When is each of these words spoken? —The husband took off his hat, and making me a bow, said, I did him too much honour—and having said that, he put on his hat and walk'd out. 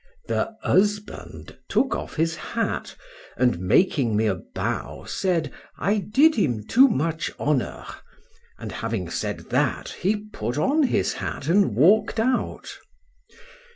—The 0.27 0.55
husband 0.63 1.59
took 1.69 1.95
off 1.95 2.15
his 2.15 2.35
hat, 2.35 2.95
and 3.37 3.59
making 3.59 4.15
me 4.17 4.25
a 4.25 4.33
bow, 4.55 5.03
said, 5.03 5.53
I 5.77 5.99
did 5.99 6.33
him 6.33 6.65
too 6.65 6.87
much 6.87 7.31
honour—and 7.39 8.71
having 8.71 9.11
said 9.11 9.51
that, 9.51 9.89
he 9.89 10.15
put 10.15 10.57
on 10.57 10.81
his 10.81 11.13
hat 11.13 11.45
and 11.47 11.75
walk'd 11.75 12.19
out. 12.19 12.79